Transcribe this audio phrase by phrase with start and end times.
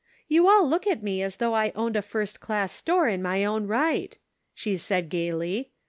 [0.27, 3.45] "You all look at me as though I owned a first class store in my
[3.45, 4.17] own right,"
[4.55, 5.73] she said, gaily.